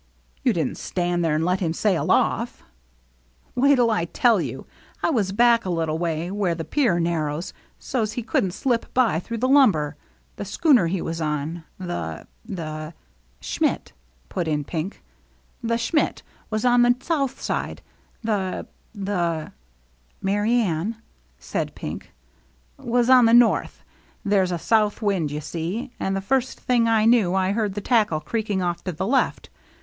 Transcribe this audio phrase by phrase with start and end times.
[0.43, 2.63] "You didn't stand there and let him sail off.""
[3.55, 4.65] Wait'U I tell you.
[5.03, 9.19] I was back a little way, where the pier narrows, so's he couldn't slip by
[9.19, 9.95] through the lumber.
[10.37, 12.93] The schooner he was on, the— the —"THE EVENING OF
[13.41, 13.83] THE SAME DAY
[14.29, 15.03] 217" Schmidt,'" put in Pink."
[15.69, 17.83] The Schmidt was on the south side,
[18.23, 18.65] the—
[18.95, 19.51] the
[20.23, 20.95] —""Merry Anne,
[21.37, 22.11] said Pink.
[22.77, 23.83] "—was on the north.
[24.25, 25.91] There's a south wind^ you see.
[25.99, 29.51] And the first thing I knew I heard the tackle creaking off to the left.